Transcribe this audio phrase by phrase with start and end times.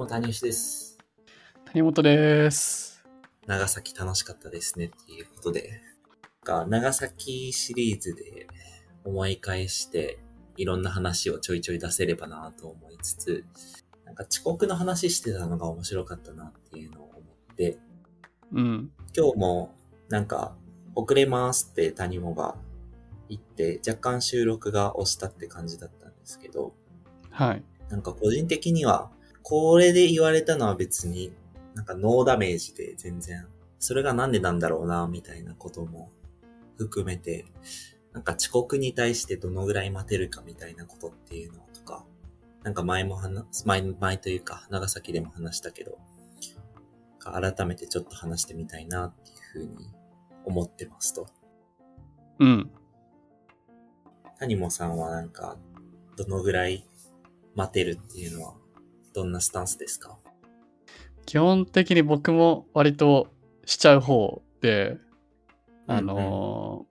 [0.00, 0.96] も谷吉です。
[1.66, 3.04] 谷本です。
[3.46, 5.82] 長崎楽しかったですねっていうことで、
[6.46, 8.46] なんか長崎シリーズで
[9.04, 10.18] 思い返して、
[10.56, 13.44] いろんな話をちょいちょい出せればなと思いつつ、
[14.06, 17.20] なんか遅刻の話してたのが面白かったなっていうのを思
[17.52, 17.76] って、
[18.52, 18.90] うん。
[19.14, 19.74] 今日も
[20.08, 20.56] なんか
[20.94, 22.56] 遅れますって谷本が
[23.28, 26.72] 言って、若干収録が押したって感じだったんですけど、
[27.28, 27.62] はい。
[27.90, 29.10] なんか個人的には、
[29.42, 31.32] これで言われたのは別に、
[31.74, 33.46] なんかノーダメージで全然、
[33.78, 36.10] それがなんでなんだろうな、みたいなことも
[36.76, 37.46] 含めて、
[38.12, 42.04] なんか遅刻に対してどのぐらい待てるかみたいなことっていうのとか、
[42.62, 45.98] なんか前も話、前、前というか、長崎でも話したけど、
[47.18, 49.90] 改めてちょっと話してみたいなっていうふうに
[50.44, 51.26] 思ってますと。
[52.38, 52.70] うん。
[54.38, 55.58] 谷本さんはなんか、
[56.16, 56.86] どのぐらい
[57.54, 58.54] 待てるっていうのは、
[59.12, 60.16] どんなスタンスですか？
[61.26, 63.28] 基本的に僕も割と
[63.64, 64.96] しちゃう方で、
[65.86, 66.90] あのー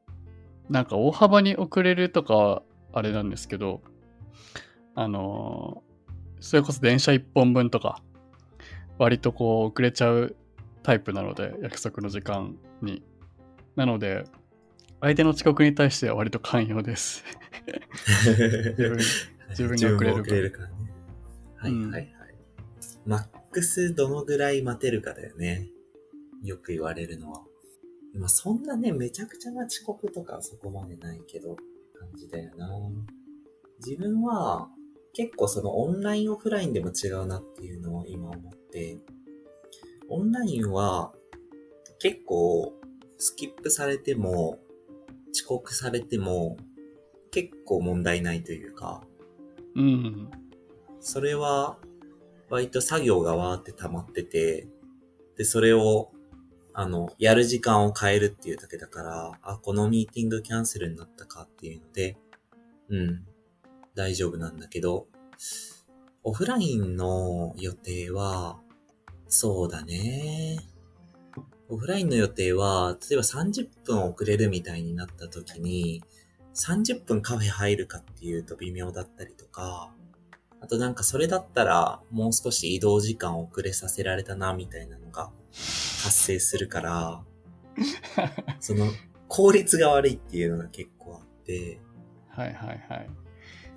[0.72, 2.62] なんか大幅に遅れるとかは
[2.94, 3.82] あれなんですけど、
[4.96, 5.90] あのー
[6.42, 8.02] それこそ電車1本分とか、
[8.98, 10.36] 割とこう遅れちゃう
[10.84, 13.04] タイプなので、約束の時間に。
[13.76, 14.24] なので、
[15.02, 17.24] 相手の遅刻に対しては割と寛容です。
[18.78, 18.98] 自分
[19.50, 20.70] 自分が遅れるか。
[21.60, 22.14] はいはいはい。
[23.06, 25.68] マックスどのぐらい待てるかだよね。
[26.44, 27.44] よく言われるのは。
[28.16, 31.58] まあそんなね、めちゃくちゃな遅刻とかはそこまでないけど、
[32.00, 32.70] 感じだよな。
[33.86, 34.70] 自分は
[35.14, 38.98] 結構そのオンラインオフラインでも違うなっていうのを今思って、
[40.08, 41.14] オンラインは
[42.00, 42.74] 結構
[43.18, 44.60] スキップされても、
[45.34, 46.58] 遅刻されても
[47.32, 49.04] 結構問題ないというか、
[49.76, 50.32] うん。
[51.00, 51.78] それは、
[52.50, 54.68] 割と作業がわーって溜まってて、
[55.38, 56.12] で、それを、
[56.74, 62.18] あの、やる時間を変えるっていうだけだから、あ、このミーティングキャンセルになったかっていうので、
[62.90, 63.26] うん、
[63.96, 65.08] 大丈夫なんだけど、
[66.24, 68.60] オフラインの予定は、
[69.28, 70.60] そうだね。
[71.70, 76.04] オフラインの予定は、例えば30分遅れるみたいになった時に、
[76.56, 79.94] 30分カフェ入るかっていうと微妙だったりとか、
[80.62, 85.32] あとなんかそれだったらもう少し移動時間遅れさせられたなみたいなのが
[86.04, 87.24] 発生するから、
[88.60, 88.88] その
[89.28, 91.80] 効率が悪いっていうのが結構あって、
[92.30, 93.10] はいはいはい。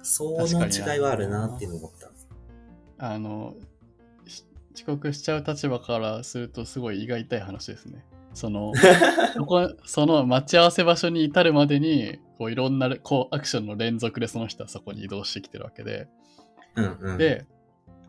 [0.02, 2.10] その違いはあるなっていうのを思った。
[2.98, 3.54] あの、
[4.26, 4.44] し
[4.74, 8.04] 遅刻しちゃう立場からするとすごい胃が痛い話ですね。
[8.34, 8.72] その、
[9.34, 16.08] そこ、その待ち合わせ場所に至るまでに、こういろんなこうアクションの連続でその人はそこに移動してきてるわけで、
[16.76, 17.18] うんうん。
[17.18, 17.46] で、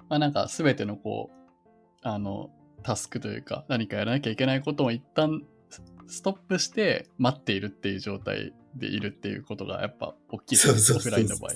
[0.10, 2.50] まあなんか全てのこう、あの、
[2.84, 11.12] タスクというか何かやらなきゃいけないことを一旦スストップして待っているっていう状態でいるっていうことがやっぱ大きいですねオそうそうそうそう。
[11.12, 11.52] フラインの場合。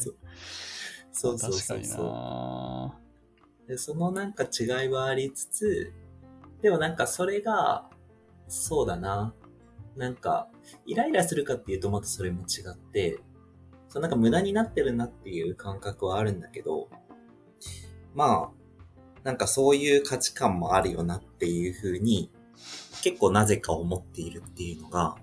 [1.12, 2.06] そうそう確かにそうそう。
[2.06, 3.00] な
[3.68, 5.94] で、そのなんか違いはありつつ、
[6.62, 7.90] でもなんかそれが、
[8.48, 9.34] そうだな。
[9.98, 10.48] なんか、
[10.86, 13.20] イライラするかっていうとまたそれも違って、
[13.90, 16.90] そうなんか無駄になってるなっていう感覚はあるんだけど、
[18.14, 22.32] まあ、なんかそういう価値観もあるよなっていうふうに、
[23.04, 25.16] 結構なぜか思っているっていうのが、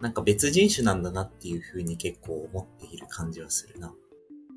[0.00, 3.94] なんか別人種なんだなっていうふうに結構思っている感じはするな。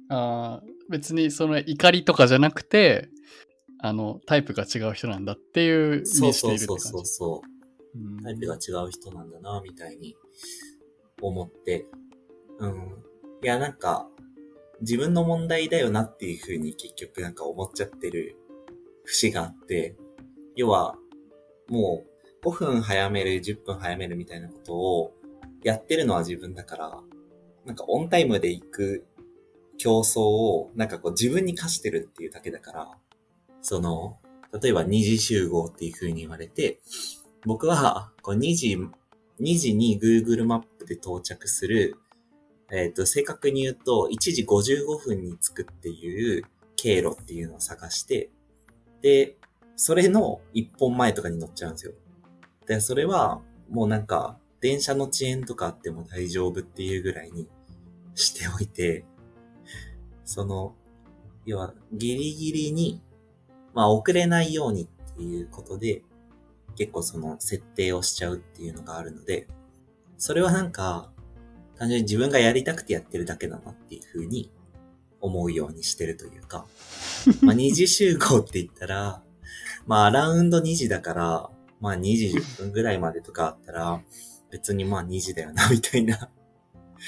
[0.10, 3.10] あー別にその怒りとかじゃなくて、
[3.80, 6.82] あの、タイプが違う人なんだっていうそう認識でそいうるって感じ？
[6.90, 7.42] そうそうそ
[7.96, 7.98] う。
[7.98, 10.16] うんタイプが違う人なんだな、みたいに
[11.22, 11.86] 思って。
[12.60, 13.04] うん。
[13.42, 14.08] いや、なんか、
[14.82, 18.38] 自分の問題だよなっていう風に結局なんか思っちゃってる
[19.04, 19.96] 節があって、
[20.56, 20.96] 要は、
[21.68, 22.04] も
[22.44, 25.14] う5分早める、10分早めるみたいなことを
[25.64, 27.02] やってるのは自分だから、
[27.66, 29.06] なんかオンタイムで行く
[29.78, 32.92] 競争をなんかこう自分に課してるっていうだけだから、
[33.62, 34.18] その、
[34.62, 36.80] 例えば2時集合っていう風に言われて、
[37.46, 38.78] 僕は、こう2時、
[39.40, 41.96] 2時に Google マップで到着する、
[42.72, 46.44] えっ、と、正確に言うと、1時55分に着くっていう
[46.76, 48.30] 経路っていうのを探して、
[49.02, 49.38] で、
[49.76, 51.94] それの1本前とかに乗っちゃうんですよ。
[52.68, 57.48] で、それは、もうなんか、電車の遅延とかあっても大丈夫っていうぐらいに
[58.14, 59.06] しておいて、
[60.26, 60.76] その、
[61.46, 63.02] 要は、ギリギリに、
[63.74, 66.04] まあ、遅れないようにっていうことで、
[66.76, 69.48] 結構その設定をしちゃうっていうのがあるので、
[70.18, 71.12] それはなんか、
[71.80, 74.52] 単純に自分がやりたくてやってるだけだなっていうふうに
[75.22, 76.66] 思うようにしてるというか、
[77.42, 79.24] まあ2時集合って言ったら、
[79.88, 81.50] まあアラウンド2時だから、
[81.80, 84.02] まあ2時10分ぐらいまでとかあったら、
[84.52, 86.30] 別にまあ2時だよな、みたいな。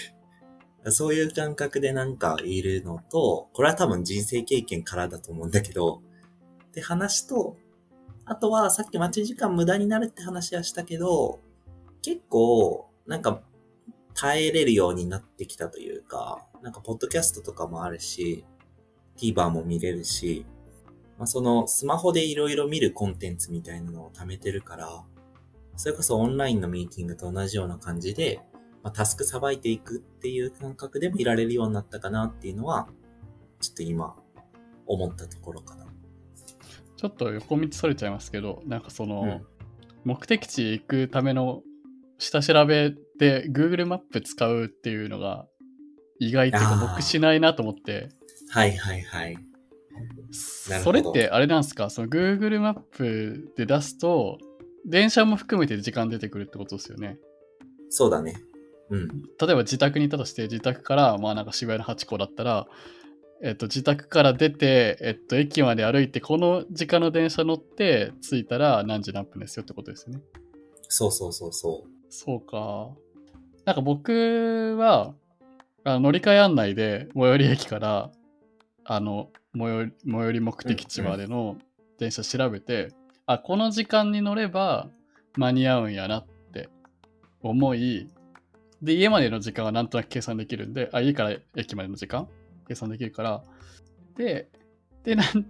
[0.90, 6.02] そういう感覚でなんかいるのと、これは多分人生経験からだと思うんだけど、
[6.68, 7.58] って話と、
[8.24, 11.40] あとはさっき待ち時間無駄になるって話はしたけど、
[12.02, 13.44] 結構、なんか、
[14.14, 18.46] 耐えれるようになってきたというか、なんか、ポッドキャストとかもあるし、
[19.18, 20.46] TVer も見れるし、
[21.18, 25.04] まあ、その、スマホでいろいろ見るコンテンツみたいなのを貯めてるから、
[25.76, 28.42] それこそオンラインのミーティングと同じような感じで、
[28.84, 32.88] まあ、タスクさばいていくっていう感覚でもいられるようになったかなっていうのは、
[33.60, 34.16] ちょっと今、
[34.88, 35.86] 思ったところかな。
[36.98, 39.52] ちょっと横道それちゃいますけど、なんかその、うん
[40.04, 41.62] 目的地行くための
[42.18, 45.46] 下調べで Google マップ使うっていうのが
[46.20, 48.10] 意外と僕しないなと思って、
[48.50, 49.38] はいはいはい。
[50.32, 51.92] それってあれなんですか？
[51.92, 54.40] その Google マップで出すと、
[54.88, 57.20] 電車も含めて時間出てくるってことですよね。
[57.90, 58.42] そうだね。
[58.90, 59.08] うん。
[59.08, 59.14] 例
[59.44, 62.66] えば自宅にいたとして、自宅から、まあなんか渋谷の8個だったら、
[63.44, 70.22] えっと、自宅から出て、えっと、駅まで歩いて、この時間の電車乗って、着いたら何時何分ですよってことですよね。
[70.88, 71.90] そうそうそうそう。
[72.10, 72.90] そうか。
[73.66, 75.14] なんか僕は、
[75.84, 78.12] あの乗り換え案内で最寄り駅から、
[78.86, 81.58] あの、最寄り最寄り目的地までの
[81.98, 82.94] 電車調べて、
[83.26, 84.90] あ、この時間に乗れば
[85.36, 86.70] 間に合うんやなって
[87.42, 88.10] 思い、
[88.82, 92.28] で、家までの時間はなんとなく計算できるんで、あ、家から駅までの時間
[92.68, 93.44] 計算できるから、
[94.18, 94.50] で、
[95.04, 95.46] で、なん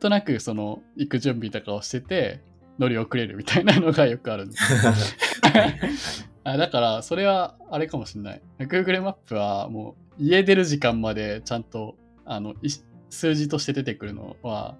[0.00, 2.40] となくその、行く準備とかをしてて、
[2.78, 5.16] 乗り遅れるみたいなのがよくあるんです。
[6.46, 8.42] あだから、それはあれかもしれない。
[8.60, 12.68] Google マップはもう家出る時間までちゃんとあのい
[13.10, 14.76] 数字として出てくるのは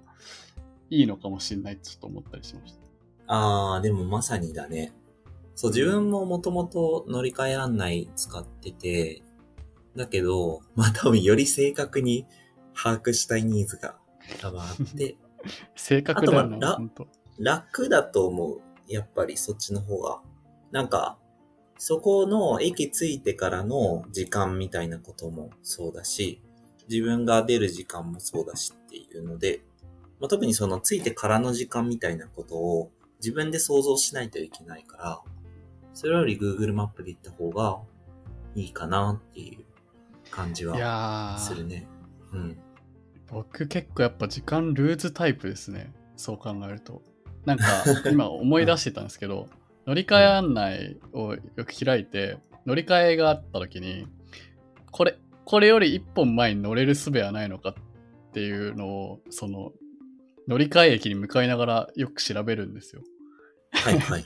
[0.89, 2.79] いいのかもしれないちょっと思ったりしました。
[3.27, 4.93] あー、でもまさにだね。
[5.55, 9.21] そう、自分ももともと乗り換え案内使ってて、
[9.97, 12.25] だけど、まあ多分より正確に
[12.73, 13.97] 把握したいニーズが
[14.39, 15.17] 多分あって、
[15.75, 18.61] 正確だよな、あと楽だと思う。
[18.87, 20.21] やっぱりそっちの方が。
[20.71, 21.17] なんか、
[21.77, 26.41] そこの駅着いてからの時間みたいなこともそうだし、
[26.89, 29.61] 自分が出る時間もそうだしっていうので、
[30.19, 35.21] まあ、特にその着いてからの時間みたいなことを自分で想像しないといけないから、
[35.93, 37.79] それより Google マップで行った方が
[38.55, 39.65] いいかなっていう
[40.31, 41.87] 感じいはするね。
[42.33, 42.57] うん。
[43.29, 45.91] 僕結構やっぱ時間ルーズタイプですね。
[46.15, 47.01] そう考えると。
[47.45, 47.65] なんか
[48.09, 49.47] 今思い出してたんですけど、
[49.87, 54.05] 乗り換え案内をよく開いて、乗り換えがあった時に、
[54.91, 57.73] これ、これより一本前に乗れる術はないのかっ
[58.33, 59.71] ていうのを、その、
[60.45, 63.01] 乗り換え駅に向かいながらよく調べるんですよ。
[63.71, 64.23] はいはいはい。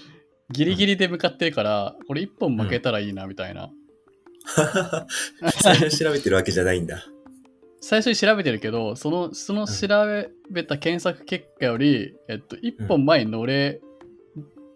[0.50, 3.70] ギリギリで向かってるから、これ一本負けたらいいなみたいな。
[5.60, 7.04] 最初 調べてるわけじゃないんだ。
[7.82, 9.88] 最初に調べてるけど、その、その調
[10.50, 13.82] べた検索結果より、えっと、一本前に乗れ、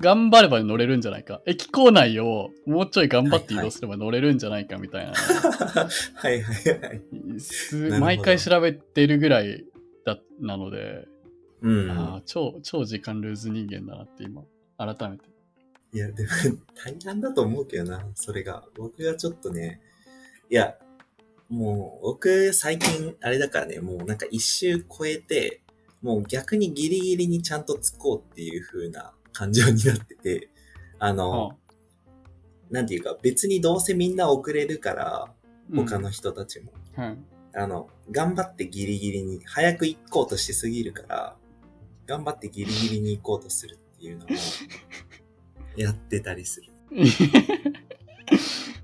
[0.01, 1.41] 頑張れば乗れるんじゃないか。
[1.47, 5.13] 駅構内をもうちょい頑張って移動すれば乗れるんじゃないかみたいな。
[5.13, 8.01] はいはいはい。
[8.01, 9.65] 毎回調べてるぐらい
[10.05, 11.07] だなので、
[11.63, 11.91] うん。
[11.91, 14.43] あー超、超時間ルーズ人間だなって今、
[14.77, 15.25] 改めて。
[15.93, 16.29] いや、でも、
[16.75, 18.65] 大変だと思うけどな、それが。
[18.77, 19.81] 僕がちょっとね、
[20.51, 20.77] いや、
[21.49, 25.63] もう、僕、最近、あれだからね、もうなんか一周超えて、
[26.03, 30.49] もう逆にギリギリにちゃんとつこうっていう風な感情になってて、
[30.99, 31.59] あの、
[32.71, 35.33] なんていうか、別にどうせみんな遅れるから、
[35.75, 36.73] 他の人たちも。
[36.97, 37.05] うん。
[37.05, 37.19] はい
[37.59, 41.37] あの、頑張ってギリギリに、早く行こうとしすぎるから、
[42.07, 44.29] 頑張ってギリギリに行こうとするっていうのを、
[45.75, 46.71] やってたりする。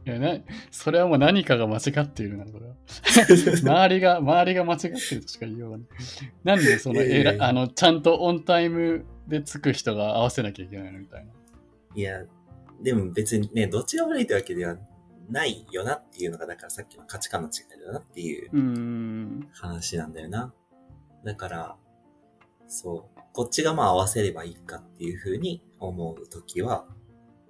[0.05, 0.37] いやな
[0.71, 2.75] それはもう何かが間違っているな、これは。
[3.63, 5.87] 周りが、周りが間違ってるとしか言いようがない。
[6.43, 7.03] なんでその、
[7.45, 11.33] あの、ちゃんとオンタイムで着く人が合わせなきゃいけないのみたいな。
[11.95, 12.25] いや、
[12.83, 14.77] でも別にね、どっちが悪いってわけでは
[15.29, 19.49] ないよなっていうのが、だからさっきの価値観の違いだなっていう。
[19.53, 20.53] 話なんだよな。
[21.25, 21.77] だから、
[22.67, 26.87] そう、こっちがまあ合わせればいいかっていうふうに思うときは、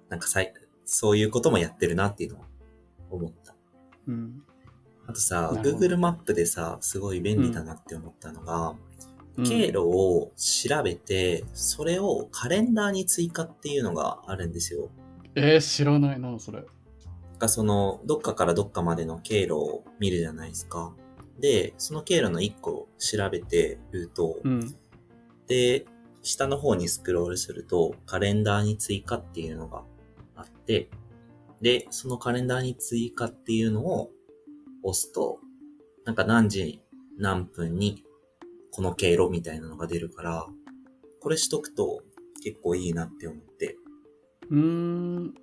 [0.09, 0.53] なんかさい、
[0.85, 2.43] そういうこともやってるなっていうのを
[3.09, 3.55] 思った。
[4.07, 4.43] うん。
[5.07, 8.77] あとさ、Google マップでさ、すごい便利だなって思ったのが、うん
[9.37, 14.89] 経路を調べて、それをカレンダーに追加っていうのがあるんですよ。
[15.35, 16.63] えー、知らないな、それ。
[17.39, 20.93] がその、どっかからどっかまでの経路を見るじゃないですか。
[21.39, 24.75] で、その経路の1個を調べてルートを、うん。
[25.47, 25.85] で、
[26.21, 29.83] 下の方にスクロールすると、カレンダーに追加っていうのが
[30.35, 30.89] あって、
[31.61, 34.11] で、そのカレンダーに追加っていうのを
[34.83, 35.39] 押すと、
[36.05, 36.81] なんか何時
[37.17, 38.03] 何分に
[38.75, 40.47] この経路みたいなのが出るから、
[41.21, 42.01] これしとくと
[42.43, 43.77] 結構いいなって思って。
[44.49, 45.25] うーん。
[45.25, 45.33] ん？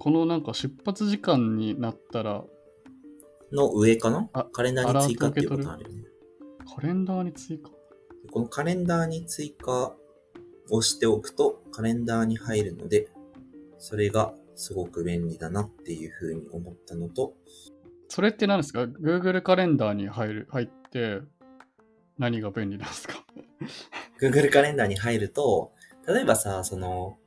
[0.00, 2.44] このなんか出発時間になったら、
[3.52, 4.28] の上かな？
[4.32, 6.04] あカレンダーに追加っていうことあるよね。
[6.74, 7.70] カレンダーに追加？
[8.32, 9.94] このカレンダーに追加
[10.70, 13.08] をしておくと、カレンダーに入るので、
[13.78, 17.34] それがすごく便利だなっていうふうに思ったのと、
[18.08, 21.20] それって何ですか ?Google カレンダーに入る、入って、
[22.18, 23.14] 何が便利なんですか
[24.20, 25.72] ？Google カレンダーに入ると、
[26.06, 27.18] 例えばさ、その、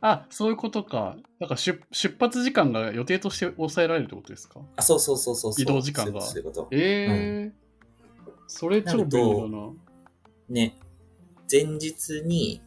[0.00, 1.16] あ、そういうことか。
[1.38, 4.60] なんか出出発時間が予定として抑えられるってことですか？
[4.76, 5.62] あ、そうそうそうそうそう。
[5.62, 6.68] 移動時間がそういうこと。
[6.72, 7.52] ええ
[8.48, 9.70] それ超便利だな。
[10.48, 10.76] ね。
[11.50, 12.60] 前日に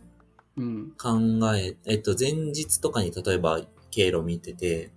[0.58, 0.92] うん。
[0.98, 1.20] 考
[1.56, 3.62] え、えっと、前日とかに例えば
[3.92, 4.92] 経路見てて、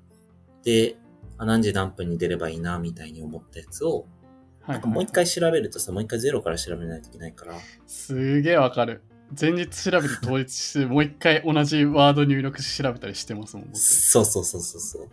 [0.63, 0.97] で、
[1.37, 4.05] あ何時何分に出ればいいな、みたいに思ったやつを、はい、
[4.69, 7.55] なんかもう一回調べるとさ、もう一回ゼロから調べないといけないから、
[7.87, 9.03] すげえわかる。
[9.39, 13.79] 前日調べて当日して、もう一回同じワード入力して調べたりしてますもん、僕。
[13.79, 15.09] そうそうそうそうそう。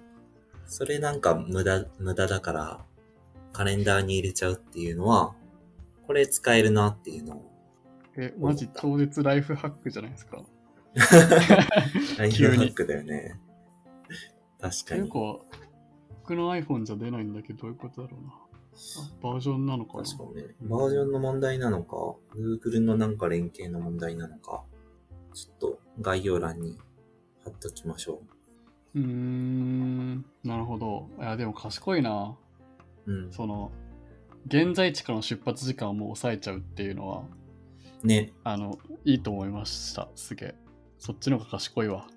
[0.67, 2.85] それなんか無駄、無駄だから、
[3.53, 5.33] カレンダーに入れちゃうっていうのは、
[6.07, 7.51] これ使えるなっていうのを。
[8.17, 10.43] え、マジ当日ライフハックじゃないですか？
[12.17, 13.39] ライフハックだよね。
[14.59, 15.01] 確かに。
[15.01, 15.45] 結構、
[16.21, 18.33] 僕の iPhone じゃ出ないんだけど、どういうことだろうな。
[18.75, 20.03] あバージョンなのかな？
[20.03, 20.55] 確かにね。
[20.61, 21.95] バージョンの問題なのか、
[22.35, 24.63] Google のなんか連携の問題なのか、
[25.33, 26.77] ちょっと概要欄に
[27.43, 28.21] 貼っときましょ
[28.95, 31.09] うーん、なるほど。
[31.19, 32.37] いや、でも賢いな。
[33.05, 33.11] う。
[33.11, 33.31] うん。
[33.31, 33.71] その、
[34.47, 37.23] 現在地からの出発時間をもう抑えちゃうっていうのは、
[38.03, 38.31] ね。
[38.43, 40.09] あの、いいと思いました。
[40.15, 40.55] すげえ。
[40.97, 42.07] そっちの方が賢いわ。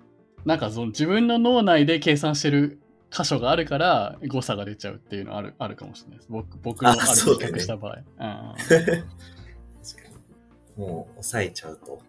[0.45, 2.79] なんかその自分の脳内で計算してる
[3.11, 6.27] 箇所があるから誤差が出ちゃうっていうのあるあるかもしれないです。
[6.29, 7.95] 僕僕のあある比較した場合。
[8.17, 8.83] 確か
[10.77, 10.85] に。
[10.85, 12.01] もう抑えちゃうと。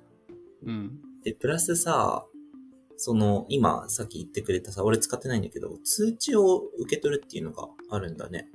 [0.62, 0.68] うん。
[0.68, 1.00] うん。
[1.22, 2.24] で、プラスさ、
[2.96, 8.50] その、今、さっき言ってくれたさ、俺使ってないんだけど、通知を受け取るっていうのがあるんだね。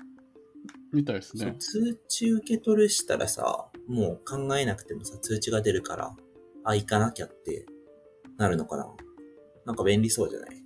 [0.94, 1.56] みたいですね。
[1.60, 6.16] 通知受け取るしたらさ、もう考えなくてもさ、通知が出るから、
[6.64, 7.66] あ、行かなきゃって
[8.38, 8.88] なるのかな
[9.66, 10.65] なんか便利そうじゃない？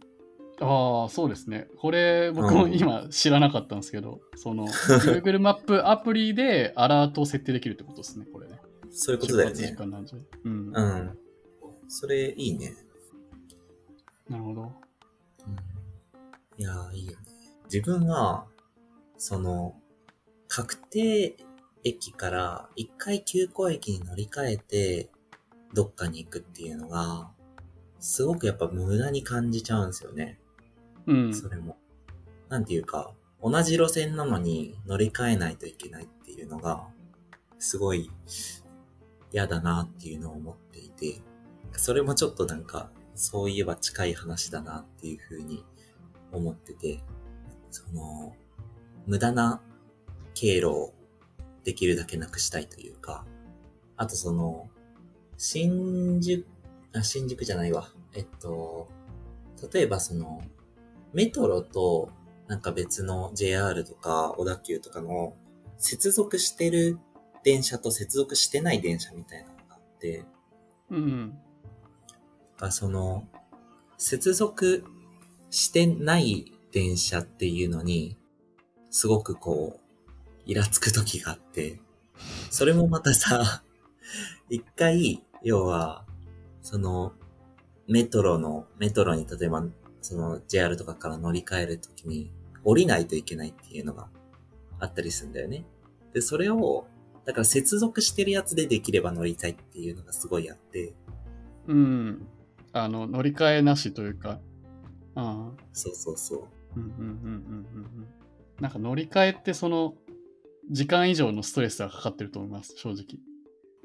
[0.61, 1.67] ああ、そうですね。
[1.77, 8.59] これ僕もうん今知らなかったんですけど、その Google マップアプリでアラートを設定できるってことですね、これね。
[8.91, 9.75] そういうことだよね。
[10.43, 10.71] うん。
[10.73, 11.17] うん。
[11.87, 12.73] それ、いいね。
[14.29, 14.71] なるほど。
[16.57, 17.17] いやー、いいよね。
[17.65, 18.45] 自分は、
[19.17, 19.75] その、
[20.47, 21.37] 確定
[21.83, 25.09] 駅から一回急行駅に乗り換えて、
[25.73, 27.31] どっかに行くっていうのが、
[27.99, 30.39] すごくやっぱ無駄に感じちゃうんですよね。
[31.33, 31.77] それも。
[32.49, 36.87] なんていうか、同じ路線なのに乗り換えないといけないっていうのが、
[37.57, 38.09] すごい
[39.31, 41.21] 嫌だなっていうのを思っていて、
[41.73, 45.63] それもちょっとなんか、そういえば近い話だなっていうふうに
[46.31, 47.03] 思ってて、
[47.71, 48.35] その、
[49.05, 49.61] 無駄な
[50.33, 50.93] 経路を
[51.63, 53.25] できるだけなくしたいというか、
[53.97, 54.69] あとその、
[55.37, 56.45] 新宿、
[56.93, 57.89] あ、新宿じゃないわ。
[58.13, 58.89] えっと、
[59.73, 60.41] 例えばその、
[61.13, 62.09] メトロと
[62.47, 65.33] なんか別の JR とか小田急とかの
[65.77, 66.99] 接続してる
[67.43, 70.25] 電車と接続してない電車みたいなのがあって、
[70.89, 71.37] うん。
[72.57, 73.27] がその、
[73.97, 74.83] 接続
[75.49, 78.17] してない電車っていうのに、
[78.89, 79.79] すごくこう、
[80.45, 81.79] イラつく時があって、
[82.49, 83.63] それもまたさ、
[84.49, 86.05] 一回、要は、
[86.61, 87.13] その、
[87.87, 89.63] メトロの、メトロに例えば、
[90.01, 92.31] その JR とかから乗り換えるときに、
[92.63, 94.09] 降りないといけないっていうのが
[94.79, 95.65] あったりするんだよね。
[96.13, 96.87] で、それを、
[97.25, 100.93] だから接続してるやつでできれば乗りたいっていうのがすごいあって、
[101.67, 102.27] うん。
[102.73, 104.39] あの、乗り換えなしというか、
[105.15, 105.63] ああ。
[105.73, 106.35] そうそうそ
[106.75, 106.79] う。
[106.79, 108.07] うんうんうんうんうんうん。
[108.59, 109.95] なんか乗り換えってその、
[110.71, 113.19] 時間以上のストレスがかかってると思います、正直。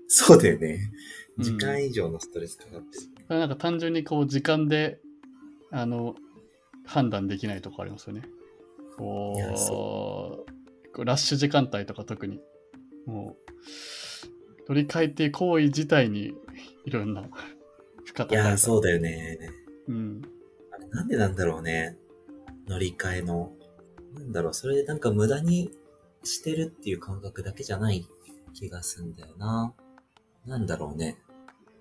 [0.06, 0.90] そうだよね。
[1.38, 3.38] うん時間以上のストレスかかってる。
[3.40, 5.00] なんか単純にこう、時間で、
[5.74, 6.14] あの、
[6.86, 8.22] 判断できないとこありますよね。
[8.96, 9.34] こ
[10.96, 12.40] う、ラッシュ時間帯とか特に、
[13.06, 13.36] も
[14.68, 16.32] う、乗り換えって行為自体に
[16.84, 17.22] いろんな
[18.06, 18.88] 負荷いやー、そうだ。
[18.88, 19.50] だよね。
[19.88, 20.22] うん。
[20.70, 21.98] あれなんでなんだろうね。
[22.68, 23.52] 乗り換えの。
[24.12, 25.72] なんだろう、それでなんか無駄に
[26.22, 28.06] してるっていう感覚だけじゃない
[28.52, 29.74] 気がすんだよな。
[30.46, 31.18] なんだろうね。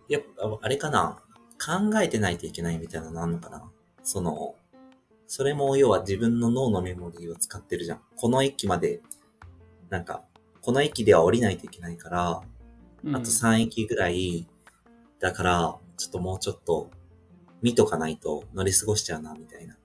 [0.09, 1.23] やっぱ、あれかな。
[1.63, 3.71] 考えてないといけないみたいなのあんのかな。
[4.03, 4.55] その、
[5.27, 8.01] それも要は自分の脳のメモリーを使ってるじゃん。
[8.15, 9.01] この駅まで、
[9.89, 10.23] なんか、
[10.61, 12.43] この駅では降りないといけないから、あ
[13.03, 14.47] と3駅ぐらい、
[15.19, 16.89] だから、ちょっともうちょっと
[17.61, 19.75] 見とかないと乗り過ごしちゃうな、みたいな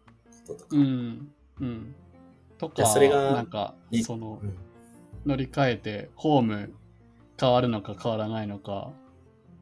[0.47, 0.77] こととか。
[0.77, 1.33] うん。
[1.61, 1.95] うん。
[2.59, 4.59] とか、でそれがなんか、ねそのう、ん
[5.27, 6.73] 乗り換えて、ホーム
[7.39, 8.91] 変わるのか変わらないのか。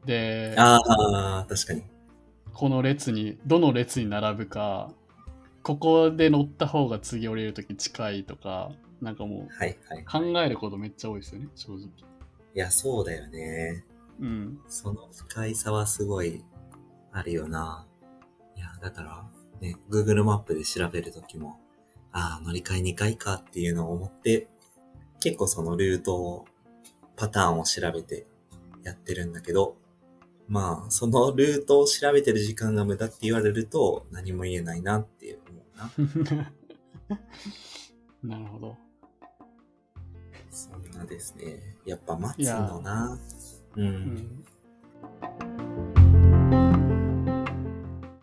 [0.05, 1.83] で、ああ、確かに。
[2.57, 4.91] この列に、どの列に並ぶか、
[5.61, 10.01] ここで乗った方が次降りるとき近いとか、なんかもはいはい。
[10.01, 11.81] う考えることめっちゃ多いですよね、正直。
[11.81, 11.89] い
[12.55, 13.85] や、そうだよね。
[14.19, 14.59] うん。
[14.67, 16.43] その不快さはすごい
[17.11, 17.85] あるよな。
[18.55, 19.29] いや、だから、
[19.61, 21.59] ね、Google マップで調べるときも、
[22.11, 24.47] ああ、乗り換え2回かっていうのを思って、
[25.19, 26.45] 結構そのルートを、
[27.17, 28.25] パターンを調べて
[28.81, 29.77] やってるんだけど、
[30.47, 36.47] まあ、そのルートを調べてる時間が無駄って言われると何も言えないなって思うな。
[38.37, 38.77] なるほど。
[40.49, 41.77] そんなですね。
[41.85, 43.19] やっぱ待つのな。
[43.75, 43.85] うん。
[43.85, 44.45] うん。